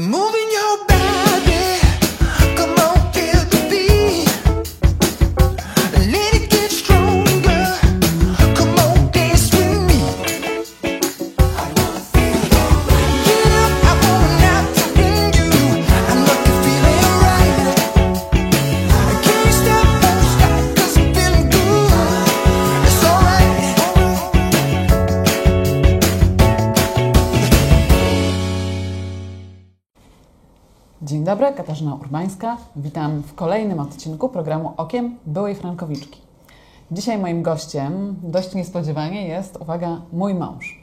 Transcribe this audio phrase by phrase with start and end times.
[0.00, 0.39] Moving
[31.02, 32.56] Dzień dobry, Katarzyna Urbańska.
[32.76, 36.20] Witam w kolejnym odcinku programu Okiem Byłej Frankowiczki.
[36.90, 40.82] Dzisiaj moim gościem, dość niespodziewanie, jest, uwaga, mój mąż.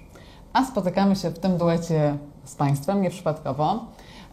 [0.53, 3.85] A spotykamy się w tym duecie z Państwem, nieprzypadkowo,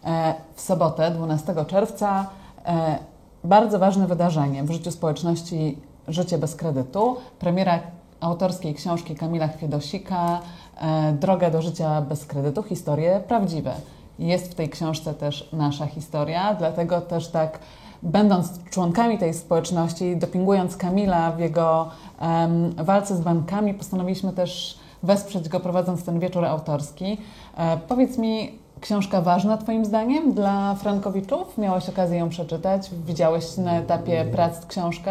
[0.05, 2.27] e, w sobotę, 12 czerwca.
[2.66, 2.98] e,
[3.45, 5.78] Bardzo ważne wydarzenie w życiu społeczności
[6.09, 7.16] Życie bez kredytu.
[7.39, 7.80] Premiera
[8.20, 10.41] autorskiej książki Kamila Chwiedosika
[10.80, 12.62] e, Droga do życia bez kredytu.
[12.62, 13.75] Historie prawdziwe.
[14.18, 17.59] Jest w tej książce też nasza historia, dlatego też tak,
[18.02, 25.48] będąc członkami tej społeczności, dopingując Kamila w jego em, walce z bankami, postanowiliśmy też wesprzeć
[25.48, 27.19] go prowadząc ten wieczór autorski.
[27.56, 31.58] E, powiedz mi, książka ważna Twoim zdaniem dla Frankowiczów?
[31.58, 32.91] Miałeś okazję ją przeczytać?
[33.06, 35.11] Widziałeś na etapie prac książkę?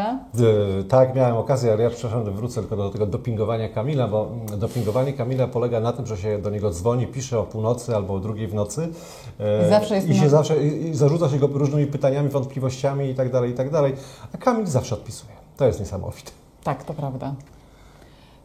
[0.80, 4.59] E, Tak, miałem okazję, ale ja przepraszam, wrócę tylko do tego dopingowania Kamila, bo mm,
[4.59, 8.19] dopingowanie Kamila polega na tym, że się do niego dzwoni, pisze o północy albo o
[8.19, 8.89] drugiej w nocy
[9.39, 13.09] e, I zawsze jest i się zawsze i, i zarzuca się go różnymi pytaniami, wątpliwościami
[13.09, 13.94] i tak dalej, i tak dalej,
[14.36, 15.34] a Kamil zawsze odpisuje.
[15.58, 16.31] To jest niesamowite.
[16.64, 17.34] Tak, to prawda.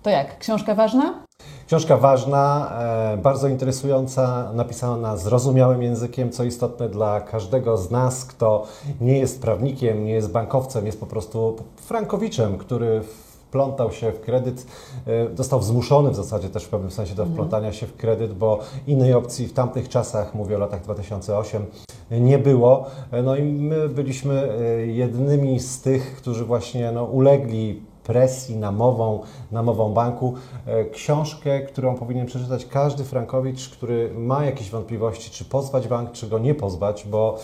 [0.02, 0.39] To jak?
[0.39, 1.27] Książka ważna?
[1.69, 2.72] Książka ważna,
[3.12, 8.67] e, bardzo interesująca, napisana zrozumiałym językiem, co istotne dla każdego z nas, kto
[9.00, 14.67] nie jest prawnikiem, nie jest bankowcem, jest po prostu frankowiczem, który wplątał się w kredyt,
[15.06, 18.58] e, został zmuszony w zasadzie też w pewnym sensie do wplątania się w kredyt, bo
[18.86, 21.67] innej opcji w tamtych czasach, mówię o latach 2008,
[22.11, 22.86] nie było.
[23.11, 29.92] E, No i my byliśmy jednymi z tych, którzy właśnie no, ulegli presji namową, namową
[29.92, 30.35] banku.
[30.67, 36.29] E, Książkę, którą powinien przeczytać każdy Frankowicz, który ma jakieś wątpliwości, czy pozwać bank, czy
[36.29, 37.39] go nie pozwać, bo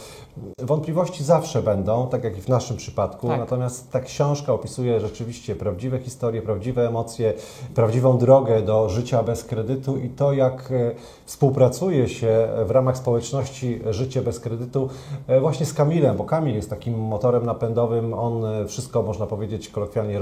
[0.58, 3.28] wątpliwości zawsze będą, tak jak i w naszym przypadku.
[3.28, 3.38] Tak.
[3.38, 7.32] Natomiast ta książka opisuje rzeczywiście prawdziwe historie, prawdziwe emocje,
[7.74, 13.80] prawdziwą drogę do życia bez kredytu i to, jak e, współpracuje się w ramach społeczności
[13.90, 14.88] Życie bez kredytu
[15.26, 20.18] e, właśnie z Kamilem, bo Kamil jest takim motorem napędowym, on wszystko, można powiedzieć, kolokwialnie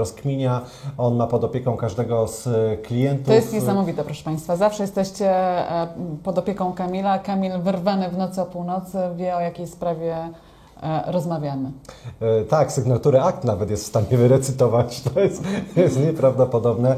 [0.97, 2.49] on ma pod opieką każdego z
[2.81, 3.27] klientów.
[3.27, 4.55] To jest niesamowite, proszę Państwa.
[4.55, 5.87] Zawsze jesteście e,
[6.23, 7.19] pod opieką Kamila.
[7.19, 10.17] Kamil wyrwany w nocy o północy wie, o jakiej sprawie
[10.83, 11.71] e, rozmawiamy.
[12.21, 15.01] E, Tak, sygnaturę akt nawet jest w stanie wyrecytować.
[15.01, 15.43] To jest,
[15.75, 16.95] jest nieprawdopodobne.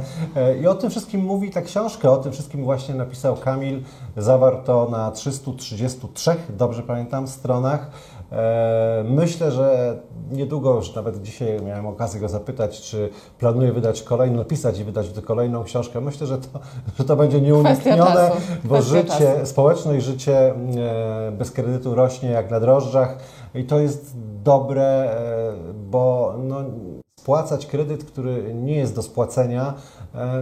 [0.61, 3.83] I o tym wszystkim mówi ta książka, o tym wszystkim właśnie napisał Kamil.
[4.17, 7.89] Zawarto na 333, dobrze pamiętam, stronach.
[8.31, 9.97] E, Myślę, że
[10.31, 13.09] niedługo, już nawet dzisiaj miałem okazję go zapytać, czy
[13.39, 16.01] planuje wydać kolejną, napisać i wydać kolejną książkę.
[16.01, 16.47] Myślę, że to,
[16.97, 18.31] że to będzie nieuniknione,
[18.63, 19.45] bo życie, czasu.
[19.45, 23.17] społeczność życie e, bez kredytu rośnie jak na drożdżach
[23.55, 26.57] i to jest dobre, e, bo no,
[27.19, 29.73] spłacać kredyt, który nie jest do spłacenia,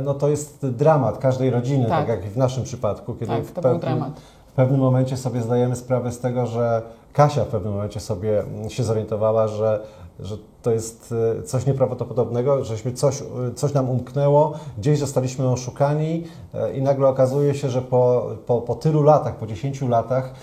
[0.04, 2.00] no to jest dramat każdej rodziny, Tak.
[2.00, 4.22] tak, jak i w naszym przypadku, kiedy Tak, w, to był dramat.
[4.54, 6.82] W pewnym momencie sobie zdajemy sprawę z tego, że
[7.14, 9.80] Kasia w pewnym momencie sobie mm, się zorientowała, że
[10.20, 13.26] że to jest e, coś nieprawdopodobnego, żeśmy coś, e,
[13.56, 18.76] coś nam umknęło, gdzieś zostaliśmy oszukani e, i nagle okazuje się, że po, po, po
[18.76, 20.34] tylu latach, po 10 latach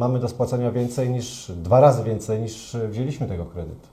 [0.00, 3.88] mamy do spłacenia więcej niż, dwa razy więcej niż wzięliśmy tego kredytu.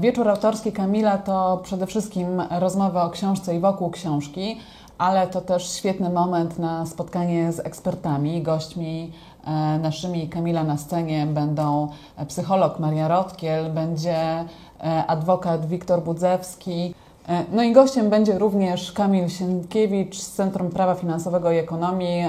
[0.00, 4.56] Wieczór autorski Kamila to przede wszystkim rozmowa o książce i wokół książki,
[5.00, 9.12] ale to też świetny moment na spotkanie z ekspertami, gośćmi
[9.44, 14.46] e, naszymi Kamila na scenie będą e, psycholog Maria Rotkiel, będzie e,
[15.06, 16.94] adwokat Wiktor Budzewski.
[17.52, 22.24] No i gościem będzie również Kamil Sienkiewicz z Centrum Prawa Finansowego i Ekonomii,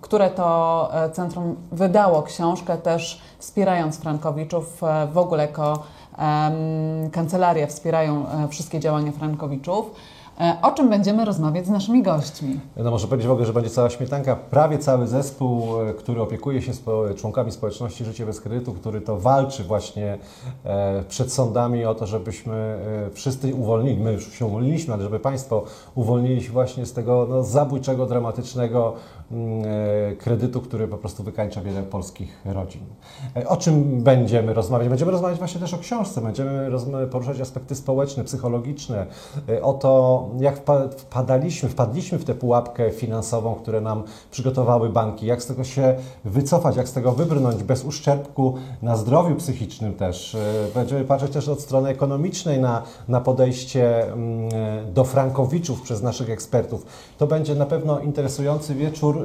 [0.00, 4.80] które to centrum wydało książkę też wspierając Frankowiczów
[5.12, 5.82] w ogóle jako
[7.12, 9.90] kancelaria wspierają wszystkie działania Frankowiczów.
[10.40, 12.60] E, O czym będziemy rozmawiać z naszymi gośćmi?
[12.76, 16.62] No może powiedzieć w ogóle, że będzie cała śmietanka, prawie cały zespół, e, który opiekuje
[16.62, 20.18] się spo, członkami społeczności Życie bez kredytu, który to walczy właśnie
[20.64, 25.20] e, przed sądami o to, żebyśmy e, wszyscy uwolnili, my już się uwolniliśmy, ale żeby
[25.20, 25.64] Państwo
[25.94, 28.94] uwolnili się właśnie z tego no, zabójczego, dramatycznego
[30.18, 32.80] kredytu, który po prostu wykańcza wiele polskich rodzin.
[33.36, 34.88] E, O czym będziemy rozmawiać?
[34.88, 36.70] Będziemy rozmawiać właśnie też o książce, będziemy
[37.10, 39.06] poruszać aspekty społeczne, psychologiczne,
[39.48, 45.26] e, o to, jak wpa- wpadaliśmy, wpadliśmy w tę pułapkę finansową, które nam przygotowały banki,
[45.26, 45.94] jak z tego się
[46.24, 50.34] wycofać, jak z tego wybrnąć bez uszczerbku na zdrowiu psychicznym też.
[50.34, 50.40] E,
[50.74, 54.48] Będziemy patrzeć też od strony ekonomicznej na, na podejście mm,
[54.88, 56.86] e, do frankowiczów przez naszych ekspertów.
[57.18, 59.19] To będzie na pewno interesujący wieczór, e,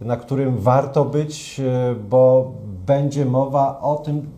[0.00, 2.52] na którym warto być, e, bo
[2.86, 4.30] będzie mowa o tym,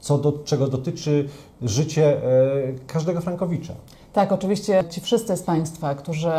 [0.00, 1.28] co do, czego dotyczy
[1.62, 2.20] życie e,
[2.86, 3.72] każdego Frankowicza.
[4.12, 6.30] Tak, oczywiście ci wszyscy z Państwa, którzy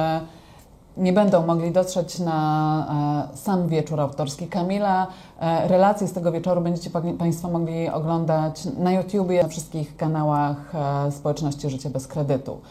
[0.98, 5.08] nie będą mogli dotrzeć na e, sam wieczór autorski Kamila,
[5.40, 10.76] e, relacje z tego wieczoru będziecie pa- Państwo mogli oglądać na YouTubie, na wszystkich kanałach
[10.76, 12.62] e, społeczności Życie bez kredytu.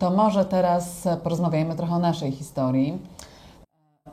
[0.00, 2.98] To może teraz e, porozmawiajmy trochę o naszej historii.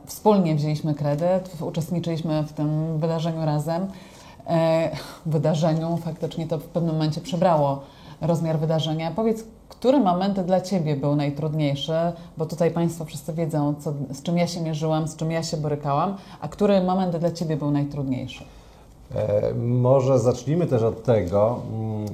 [0.06, 3.86] Wspólnie wzięliśmy kredyt, uczestniczyliśmy w tym wydarzeniu razem.
[4.46, 4.90] E,
[5.26, 7.80] wydarzeniu faktycznie to w pewnym momencie przybrało
[8.20, 9.10] rozmiar wydarzenia.
[9.10, 11.92] Powiedz, który moment dla Ciebie był najtrudniejszy?
[12.36, 15.56] Bo tutaj Państwo wszyscy wiedzą, co, z czym ja się mierzyłam, z czym ja się
[15.56, 18.44] borykałam, a który moment dla Ciebie był najtrudniejszy?
[19.14, 22.08] E, Może zacznijmy też od tego, mm,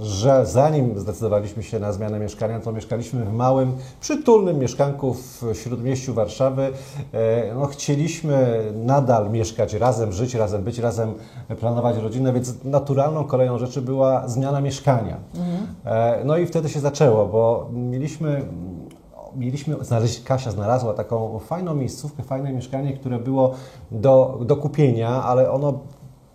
[0.00, 6.14] że zanim zdecydowaliśmy się na zmianę mieszkania, to mieszkaliśmy w małym, przytulnym mieszkanku w śródmieściu
[6.14, 6.72] Warszawy.
[7.12, 11.14] E, No, chcieliśmy nadal mieszkać razem, żyć razem, być razem,
[11.60, 15.16] planować rodzinę, więc naturalną kolejną rzeczy była zmiana mieszkania.
[15.84, 18.42] E, No i wtedy się zaczęło, bo mieliśmy
[19.36, 23.54] mieliśmy znaleźć, Kasia znalazła taką fajną miejscówkę, fajne mieszkanie, które było
[23.90, 25.78] do, do kupienia, ale ono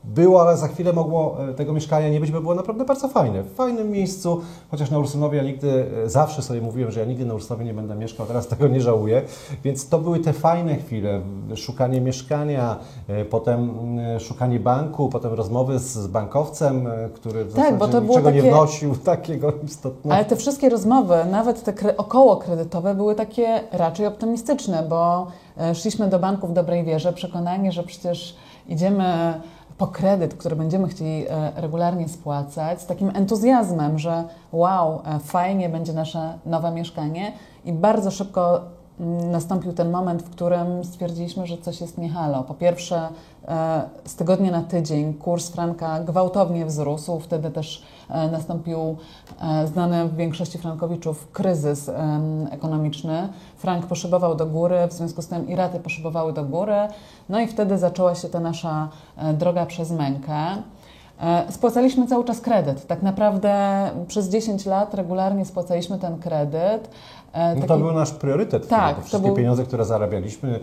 [0.04, 3.44] było, ale za chwilę mogło e, tego mieszkania nie być, bo było naprawdę bardzo fajne.
[3.44, 7.26] W fajnym miejscu, chociaż na Ursynowie ja nigdy, e, zawsze sobie mówiłem, że ja nigdy
[7.26, 9.22] na Ursynowie nie będę mieszkał, teraz tego nie żałuję.
[9.64, 11.22] Więc to były te fajne chwile,
[11.56, 12.78] szukanie mieszkania,
[13.08, 18.32] e, potem mm, szukanie banku, potem rozmowy z, bankowcem, który w Tak, bo to niczego
[18.32, 20.16] nie takie- wnosił takiego istotnego.
[20.16, 25.28] Ale te wszystkie rozmowy, nawet te kre- około kredytowe, były takie raczej optymistyczne, bo
[25.74, 28.36] szliśmy do banku w dobrej wierze, przekonani, że przecież
[28.68, 29.42] idziemy
[29.82, 35.70] po kredyt, który będziemy chcieli e, regularnie spłacać, z takim entuzjazmem, że wow, e, fajnie
[35.70, 37.34] będzie nasze nowe mieszkanie
[37.66, 38.62] i bardzo szybko
[39.32, 42.44] nastąpił ten moment, w którym stwierdziliśmy, że coś jest nie halo.
[42.44, 43.10] Po pierwsze,
[43.48, 48.98] e, z tygodnia na tydzień kurs franka gwałtownie wzrósł, wtedy też e, nastąpił
[49.42, 51.92] e, znany w większości frankowiczów kryzys
[52.52, 53.30] ekonomiczny.
[53.58, 56.76] Frank poszybował do góry, w związku z tym i raty poszybowały do góry.
[57.30, 58.90] No i wtedy zaczęła się ta nasza
[59.34, 60.34] droga przez mękę.
[61.22, 62.88] E, Spłacaliśmy cały czas kredyt.
[62.88, 63.54] Tak naprawdę
[64.08, 66.90] przez 10 lat regularnie spłacaliśmy ten kredyt.
[67.34, 68.68] E, No to taki- był nasz priorytet.
[68.68, 70.60] Tak, to wszystkie był- pieniądze, które zarabialiśmy,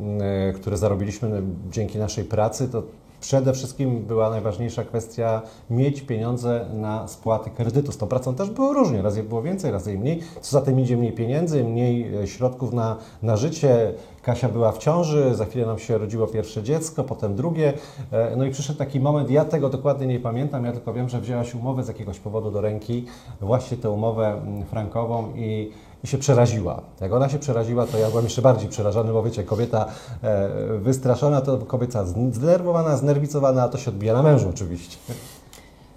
[0.00, 2.82] e, które zarobiliśmy dzięki naszej pracy, to
[3.22, 7.92] przede wszystkim była najważniejsza kwestia mieć pieniądze na spłaty kredytu.
[7.92, 9.02] Z tą pracą też było różnie.
[9.02, 10.20] Raz je było więcej, raz je mniej.
[10.40, 13.94] Co za tym idzie mniej pieniędzy, mniej e, środków na, na życie.
[14.22, 17.72] Kasia była w ciąży, za chwilę nam się rodziło pierwsze dziecko, potem drugie.
[18.12, 21.20] E, No i przyszedł taki moment, ja tego dokładnie nie pamiętam, ja tylko wiem, że
[21.20, 23.04] wzięłaś umowę z jakiegoś powodu do ręki,
[23.40, 25.70] właśnie tę umowę mm, frankową i
[26.04, 26.82] i się przeraziła.
[27.00, 29.86] Jak ona się przeraziła, to ja byłem jeszcze bardziej przerażony, bo wiecie, kobieta
[30.22, 34.96] e, wystraszona to kobieta zdenerwowana, znerwicowana, a to się odbija na mężu oczywiście.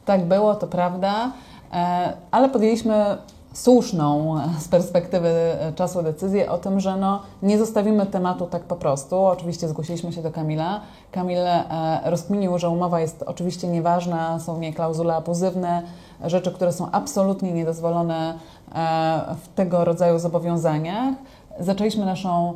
[0.06, 1.32] Tak było, to prawda,
[1.74, 3.18] e, ale podjęliśmy
[3.56, 8.76] słuszną z perspektywy e, czasu decyzję o tym, że no, nie zostawimy tematu tak po
[8.76, 9.26] prostu.
[9.26, 10.82] Oczywiście zgłosiliśmy się do Kamila.
[11.12, 11.64] Kamil e,
[12.06, 15.82] rozkminił, że umowa jest oczywiście nieważna, są w niej klauzule abuzywne,
[16.26, 18.34] rzeczy, które są absolutnie niedozwolone
[18.76, 21.14] e, w tego rodzaju zobowiązaniach.
[21.60, 22.54] Zaczęliśmy naszą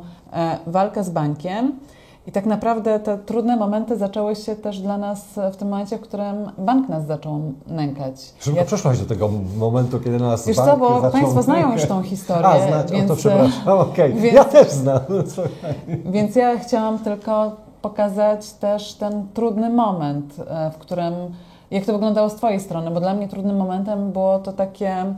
[0.66, 1.72] walkę z bankiem.
[2.26, 6.00] I tak naprawdę te trudne momenty zaczęły się też dla nas w tym momencie, w
[6.00, 8.14] którym bank nas zaczął nękać.
[8.40, 11.20] Szybko Ja- przeszłaś do tego momentu, kiedy nas Wiesz bank co, bo zaczął...
[11.20, 14.14] Państwo znają już tą historię, A, znać, więc, o to przepraszam, okej.
[14.14, 15.00] więc- Ja też znam.
[16.12, 21.14] Więc ja chciałam tylko pokazać też ten trudny moment, e, w którym,
[21.70, 25.14] jak to wyglądało z Twojej strony, bo dla mnie trudnym momentem było to takie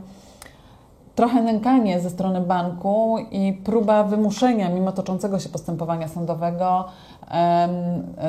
[1.15, 6.85] trochę nękanie ze strony banku i próba wymuszenia, mimo toczącego się postępowania sądowego,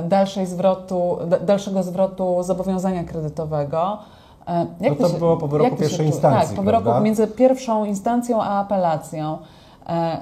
[0.04, 3.98] dalszej zwrotu, da- dalszego zwrotu zobowiązania kredytowego.
[4.46, 7.00] E, No ty to się- było po wyroku jak pierwszej instancji, Tak, po wyroku prawda?
[7.00, 9.38] między pierwszą instancją a apelacją.
[9.88, 10.16] E,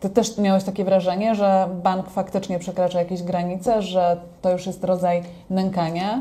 [0.00, 4.84] Ty też miałeś takie wrażenie, że bank faktycznie przekracza jakieś granice, że to już jest
[4.84, 6.18] rodzaj nękania?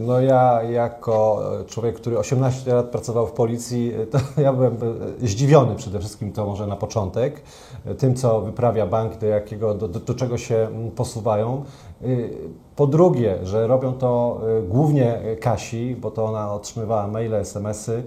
[0.00, 4.76] No ja jako człowiek, który 18 lat pracował w policji, to ja byłem
[5.22, 7.42] e, zdziwiony przede wszystkim to może na początek,
[7.86, 11.64] e, tym co wyprawia bank, do, jakiego, do, do, do czego się mm, posuwają.
[12.02, 12.38] Y,
[12.78, 18.02] Po drugie, że robią to y, głównie Kasi, bo to ona otrzymywała maile, SMS-y.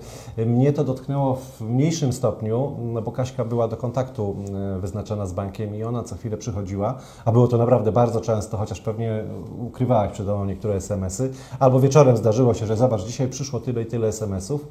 [0.46, 4.36] Mnie to dotknęło w mniejszym stopniu, no bo Kaśka była do kontaktu
[4.78, 8.58] y, wyznaczona z bankiem i ona co chwilę przychodziła, a było to naprawdę bardzo często,
[8.58, 9.24] chociaż pewnie
[9.60, 13.86] ukrywałaś przed mną niektóre SMS-y, albo wieczorem zdarzyło się, że zobacz, dzisiaj przyszło tyle i
[13.86, 14.68] tyle SMS-ów.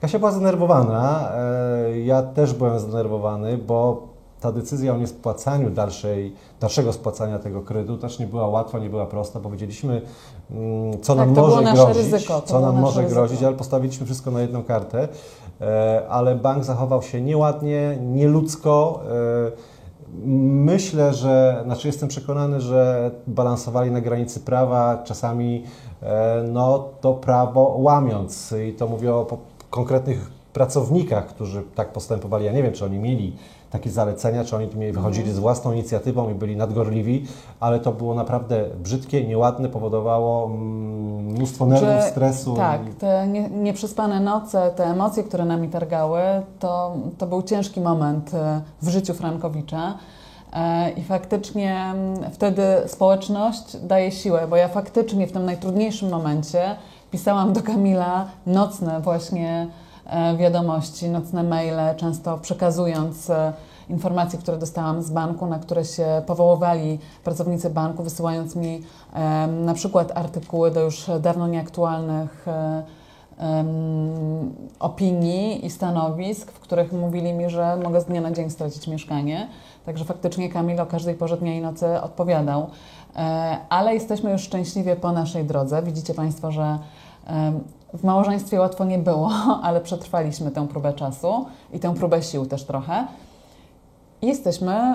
[0.00, 4.13] Kasia była zdenerwowana, e, ja też byłem zdenerwowany, bo
[4.44, 9.06] ta decyzja o niespłacaniu dalszej, dalszego spłacania tego kredytu też nie była łatwa, nie była
[9.06, 9.40] prosta.
[9.40, 10.02] Powiedzieliśmy,
[10.50, 13.20] mm, co Tak, nam może grozić, ryzyko, co nam może ryzyko.
[13.20, 15.08] grozić, ale postawiliśmy wszystko na jedną kartę.
[15.60, 19.00] E, Ale bank zachował się nieładnie, nieludzko.
[19.50, 19.74] E,
[20.66, 25.64] Myślę, że, znaczy jestem przekonany, że balansowali na granicy prawa, czasami
[26.02, 28.54] e, no, to prawo łamiąc.
[28.68, 29.38] I to mówię o
[29.70, 32.44] konkretnych pracownikach, którzy tak postępowali.
[32.44, 33.36] Ja nie wiem, czy oni mieli
[33.74, 37.26] takie zalecenia, czy oni wychodzili z własną inicjatywą i byli nadgorliwi,
[37.60, 42.56] ale to było naprawdę brzydkie, nieładne, powodowało mm, mnóstwo nerwów, Że- stresu.
[42.56, 46.20] Tak, te nie, nieprzespane noce, te emocje, które nami targały,
[46.58, 49.94] to, to był ciężki moment e, w życiu Frankowicza.
[50.52, 56.76] E, I faktycznie mm, wtedy społeczność daje siłę, bo ja faktycznie w tym najtrudniejszym momencie
[57.10, 59.68] pisałam do Kamila nocne właśnie
[60.38, 63.52] wiadomości, nocne maile, często przekazując e,
[63.88, 68.82] informacje, które dostałam z banku, na które się powoływali pracownicy banku, wysyłając mi
[69.64, 72.82] na przykład artykuły do już dawno nieaktualnych e,
[74.80, 79.48] opinii i stanowisk, w których mówili mi, że mogę z dnia na dzień stracić mieszkanie.
[79.86, 82.70] Także faktycznie Kamil o każdej porze dnia i nocy odpowiadał.
[83.16, 85.82] E, Ale jesteśmy już szczęśliwie po naszej drodze.
[85.82, 86.78] Widzicie Państwo, że
[87.94, 89.30] w małżeństwie łatwo nie było,
[89.62, 93.06] ale przetrwaliśmy tę próbę czasu i tę próbę sił też trochę.
[94.22, 94.94] I jesteśmy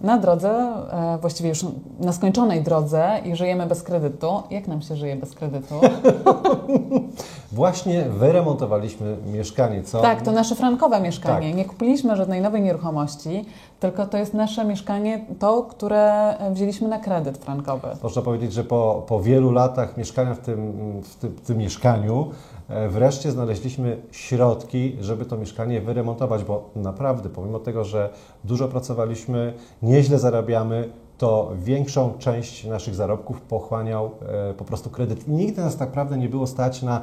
[0.00, 0.50] na drodze,
[0.90, 1.66] e, właściwie już
[2.00, 4.42] na skończonej drodze i żyjemy bez kredytu.
[4.50, 5.74] Jak nam się żyje bez kredytu?
[7.52, 11.48] Właśnie wyremontowaliśmy mieszkanie, co Tak, to nasze frankowe mieszkanie.
[11.48, 11.56] Tak.
[11.56, 13.44] Nie kupiliśmy żadnej nowej nieruchomości,
[13.80, 17.88] tylko to jest nasze mieszkanie, to, które wzięliśmy na kredyt frankowy.
[18.02, 22.30] Można powiedzieć, że po, po wielu latach mieszkania w tym, w tym, w tym mieszkaniu
[22.88, 28.10] wreszcie znaleźliśmy środki, żeby to mieszkanie wyremontować, bo naprawdę, pomimo tego, że
[28.44, 34.10] dużo pracowaliśmy, nieźle zarabiamy, to większą część naszych zarobków pochłaniał
[34.50, 35.28] e, po prostu kredyt.
[35.28, 37.00] Nigdy nas tak naprawdę nie było stać na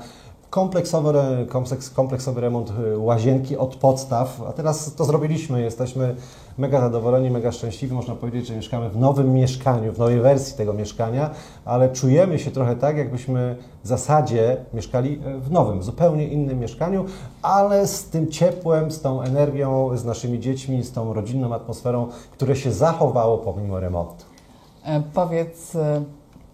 [0.49, 1.13] kompleksowy,
[1.49, 5.61] kompleks, kompleksowy remont e, łazienki od podstaw, a teraz to zrobiliśmy.
[5.61, 6.15] Jesteśmy
[6.57, 7.95] mega zadowoleni, mega szczęśliwi.
[7.95, 11.29] Można powiedzieć, że mieszkamy w nowym mieszkaniu, w nowej wersji tego mieszkania,
[11.65, 17.05] ale czujemy się trochę tak, jakbyśmy w zasadzie mieszkali e, w nowym, zupełnie innym mieszkaniu,
[17.41, 22.55] ale z tym ciepłem, z tą energią, z naszymi dziećmi, z tą rodzinną atmosferą, które
[22.55, 24.25] się zachowało pomimo remontu.
[24.85, 26.01] E, Powiedz, e,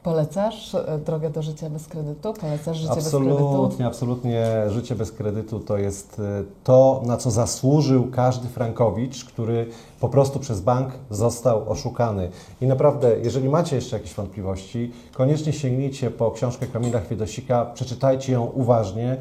[0.03, 2.33] polecasz e, drogę do życia bez kredytu?
[2.33, 3.33] Polecasz życie bez kredytu?
[3.33, 4.45] Absolutnie, absolutnie.
[4.67, 9.69] Życie bez kredytu to jest e, to, na co zasłużył każdy Frankowicz, który
[9.99, 12.29] po prostu przez bank został oszukany.
[12.61, 18.45] I naprawdę, jeżeli macie jeszcze jakieś wątpliwości, koniecznie sięgnijcie po książkę Kamila Chwiedosika, przeczytajcie ją
[18.45, 19.17] uważnie.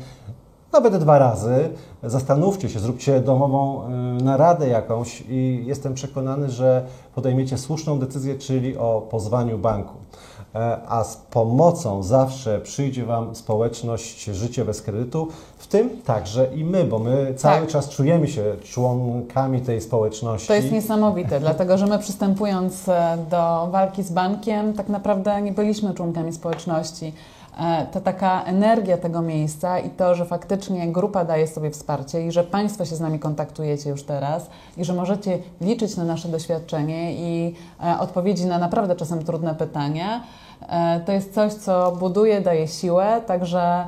[0.73, 1.69] Nawet dwa razy,
[2.03, 3.89] zastanówcie się, zróbcie domową
[4.21, 9.95] y, naradę jakąś i jestem przekonany, że podejmiecie słuszną decyzję, czyli o pozwaniu banku.
[10.55, 15.29] E, A z pomocą zawsze przyjdzie Wam społeczność Życie bez kredytu,
[15.59, 17.69] w tym także i my, bo my cały Tak.
[17.69, 20.49] czas czujemy się członkami tej społeczności.
[20.49, 25.53] To jest niesamowite, dlatego że my przystępując e, do walki z bankiem, tak naprawdę nie
[25.53, 27.13] byliśmy członkami społeczności.
[27.59, 32.33] E, To taka energia tego miejsca i to, że faktycznie grupa daje sobie wsparcie i
[32.33, 37.15] że Państwo się z nami kontaktujecie już teraz i że możecie liczyć na nasze doświadczenie
[37.15, 37.55] i
[37.85, 40.23] e, odpowiedzi na naprawdę czasem trudne pytania,
[40.69, 43.85] e, to jest coś, co buduje, daje siłę, także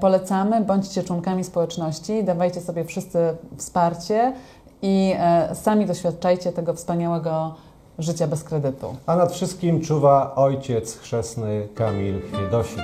[0.00, 3.18] polecamy, bądźcie członkami społeczności, dawajcie sobie wszyscy
[3.56, 4.32] wsparcie
[4.82, 5.14] i
[5.54, 7.54] sami doświadczajcie tego wspaniałego
[7.98, 8.96] życia bez kredytu.
[9.06, 12.82] A nad wszystkim czuwa ojciec chrzestny Kamil Chwiedosik,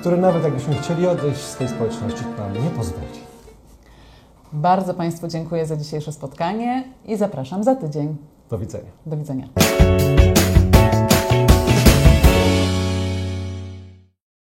[0.00, 3.06] który nawet jakbyśmy chcieli odejść z tej społeczności, to nam nie pozwoli.
[4.52, 8.16] Bardzo Państwu dziękuję za dzisiejsze spotkanie i zapraszam za tydzień.
[8.50, 8.90] Do widzenia.
[9.06, 9.48] Do widzenia.